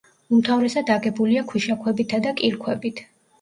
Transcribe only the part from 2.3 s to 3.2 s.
კირქვებით.